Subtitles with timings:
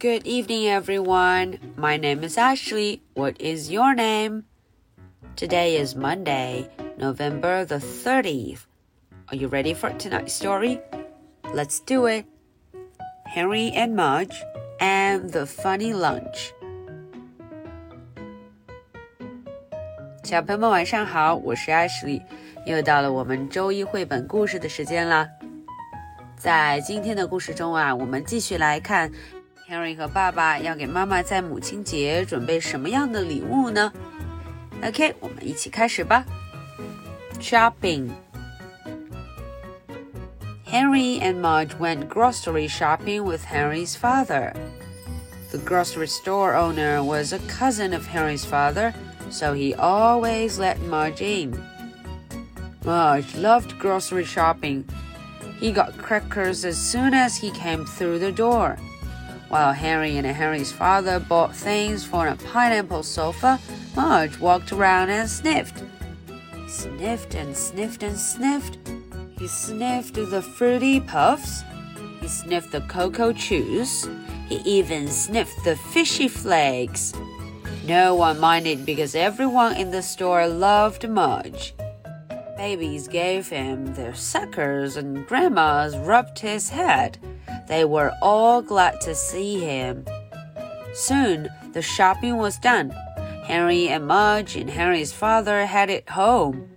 [0.00, 1.58] Good evening, everyone.
[1.76, 3.02] My name is Ashley.
[3.14, 4.44] What is your name?
[5.36, 6.68] Today is Monday,
[6.98, 8.66] November the 30th.
[9.28, 10.80] Are you ready for tonight's story?
[11.52, 12.26] Let's do it.
[13.24, 14.42] Henry and Mudge
[14.80, 16.52] and the Funny Lunch.
[20.22, 22.22] 小朋友们晚上好，我是 Ashley，
[22.66, 25.28] 又到了我们周一绘本故事的时间啦。
[26.36, 29.10] 在今天的故事中啊，我们继续来看
[29.71, 33.93] Henry 和爸爸要给妈妈在母亲节准备什么样的礼物呢
[34.83, 36.25] ？OK，我们一起开始吧。
[37.39, 38.09] Shopping.
[40.69, 44.51] Henry and Mudge went grocery shopping with Henry's father.
[45.51, 48.93] The grocery store owner was a cousin of Henry's father,
[49.29, 51.57] so he always let Mudge in.
[52.83, 54.83] Mudge loved grocery shopping.
[55.61, 58.77] He got crackers as soon as he came through the door.
[59.51, 63.59] While Henry and Henry's father bought things for a pineapple sofa,
[63.97, 65.83] Mudge walked around and sniffed.
[66.55, 68.77] He sniffed and sniffed and sniffed.
[69.37, 71.63] He sniffed the fruity puffs.
[72.21, 74.07] He sniffed the cocoa chews.
[74.47, 77.11] He even sniffed the fishy flakes.
[77.85, 81.73] No one minded because everyone in the store loved Mudge.
[82.55, 87.17] Babies gave him their suckers and grandmas rubbed his head.
[87.67, 90.05] They were all glad to see him.
[90.93, 92.91] Soon the shopping was done.
[93.45, 96.69] Henry and Mudge and Henry's father headed home.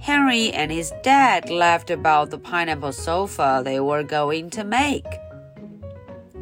[0.00, 5.06] Henry and his dad laughed about the pineapple sofa they were going to make.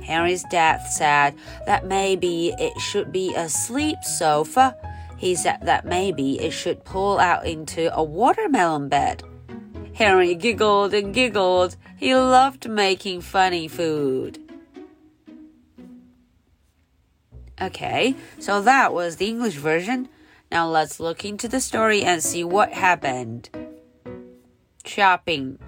[0.03, 1.35] Henry's dad said
[1.67, 4.77] that maybe it should be a sleep sofa.
[5.17, 9.25] He said that maybe it should pull out into a watermelon bed.
[9.97, 11.77] Henry giggled and giggled.
[11.97, 14.39] He loved making funny food.
[17.59, 20.11] Okay, so that was the English version.
[20.53, 23.49] Now let's look into the story and see what happened.
[24.85, 25.59] Shopping.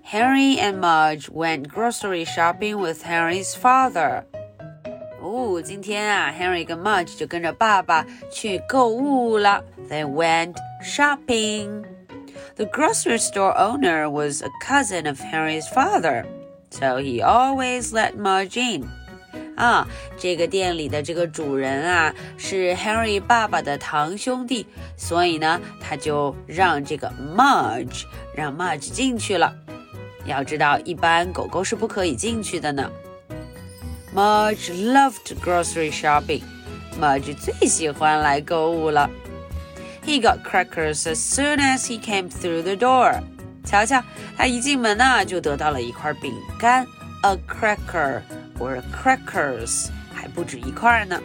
[0.00, 4.24] Henry and Mudge went grocery shopping with Henry's father.
[5.20, 7.18] 哦，今天啊，Henry 跟 Mudge
[10.06, 11.97] went shopping.
[12.56, 16.24] The grocery store owner was a cousin of Henry's father,
[16.70, 18.88] so he always let Mudge in.
[19.56, 24.66] Ah, 啊，这个店里的这个主人啊是 Henry 爸爸的堂兄弟，
[24.96, 28.04] 所以呢，他就让这个 Mudge
[28.34, 29.52] 让 Mudge 进去了。
[30.24, 32.90] 要知道，一般狗狗是不可以进去的呢。
[34.14, 39.10] Mudge loved grocery shopping，Mudge 最喜欢来购物了。
[40.08, 43.20] he got crackers as soon as he came through the door.
[43.62, 44.02] 瞧瞧，
[44.38, 46.86] 他一进门呢，就得到了一块饼干
[47.22, 48.22] ，a cracker
[48.58, 51.20] or crackers，还不止一块呢。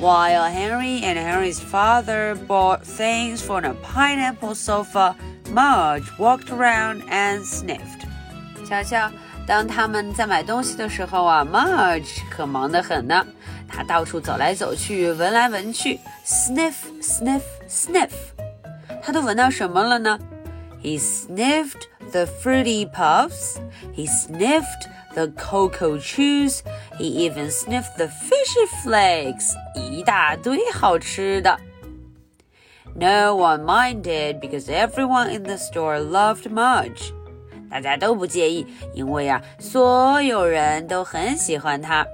[0.00, 5.14] While Henry and Henry's father bought things for a pineapple sofa,
[5.52, 8.06] Mudge walked around and sniffed.
[8.66, 9.10] 瞧瞧，
[9.46, 13.26] 当他们在买东西的时候啊，Mudge 可忙得很呢。
[13.71, 18.11] 他到处走来走去，闻来闻去，sniff sniff sniff。
[19.01, 20.19] 他都闻到什么了呢？
[20.81, 23.57] He sniffed the fruity puffs.
[23.95, 26.59] He sniffed the cocoa chews.
[26.97, 29.53] He even sniffed the fishy flakes.
[29.75, 31.57] 一大堆好吃的。
[32.95, 37.11] No one minded because everyone in the store loved Mudge.
[37.69, 42.05] 大家都不介意，因为啊，所有人都很喜欢他。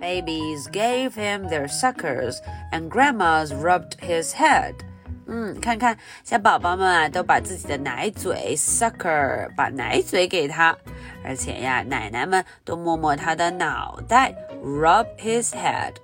[0.00, 4.74] Babies gave him their suckers, and grandmas rubbed his head.
[5.26, 10.76] 嗯，看看小宝宝们啊，都把自己的奶嘴 sucker 把奶嘴给他，
[11.24, 14.32] 而且呀，奶奶们都摸摸他的脑袋
[14.62, 15.94] rub his head.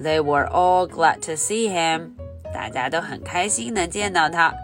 [0.00, 2.12] They were all glad to see him.
[2.54, 4.54] 大家都很开心能见到他。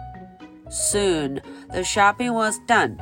[0.71, 2.97] Soon the shopping was done.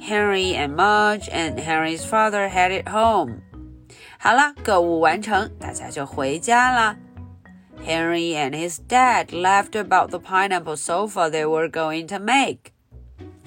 [0.00, 3.42] Henry and Mudge and Henry's father headed home.
[4.21, 6.97] 好了，购物完成，大家就回家啦。
[7.87, 12.73] Henry and his dad laughed about the pineapple sofa they were going to make.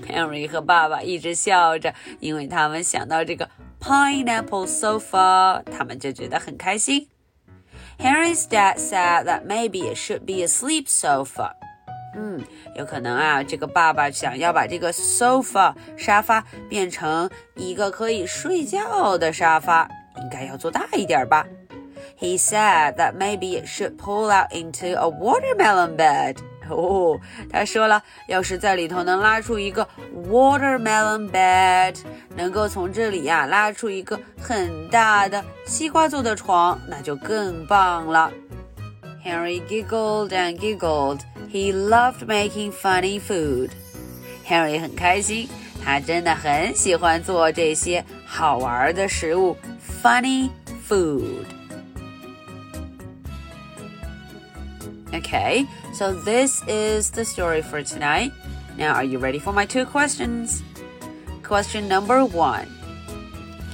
[0.02, 7.06] Henry 和爸爸一直笑着，因为他们想到这个 pineapple sofa，他们就觉得很开心。
[7.98, 11.52] Henry's dad said that maybe it should be a sleep sofa.
[12.16, 12.42] 嗯，
[12.74, 19.86] 有可能啊，这个爸爸想要把这个 sofa 沙发变成一个可以睡觉的沙发。
[20.21, 21.45] 应该要做大一点吧。
[22.19, 26.37] He said that maybe it should pull out into a watermelon bed.
[26.69, 29.87] 哦，他说了，要是在里头能拉出一个
[30.29, 31.95] watermelon bed，
[32.35, 38.31] 能够从这里呀、拉出一个很大的西瓜做的床，那就更棒了。
[39.23, 41.19] Henry giggled and giggled.
[41.49, 43.69] He loved making funny food.
[44.45, 45.47] Henry 很开心，
[45.83, 49.55] 他真的很喜欢做这些好玩的食物
[50.02, 50.50] funny
[50.82, 51.46] food.
[55.14, 55.64] Okay,
[55.94, 58.32] so this is the story for tonight.
[58.76, 60.62] Now, are you ready for my two questions?
[61.44, 62.66] Question number one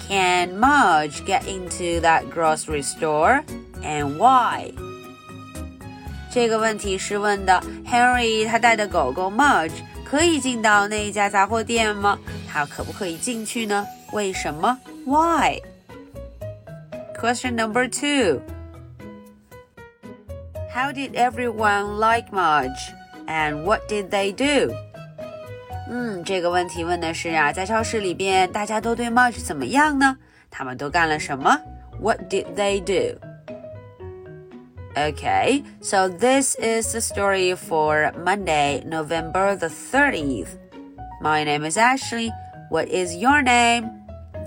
[0.06, 3.42] Can Mudge get into that grocery store
[3.82, 4.74] and why?
[6.30, 9.72] 这个问题是问的 Henry 他带的狗狗 Mudge
[15.04, 15.60] Why?
[17.18, 18.40] Question number two
[20.70, 22.92] How did everyone like Mudge?
[23.26, 24.72] And what did they do?
[25.90, 30.16] 嗯，这个问题问的是啊，在超市里边大家都对 Mudge 怎么样呢？
[30.50, 31.58] 他们都干了什么
[32.00, 33.18] ？What did they do?
[34.94, 40.56] Okay, so this is the story for Monday, November the 30th.
[41.20, 42.30] My name is Ashley.
[42.70, 43.90] What is your name?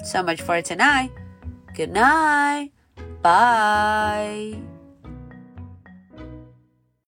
[0.03, 1.09] So much for tonight.
[1.73, 2.71] Good night.
[3.21, 4.70] Bye.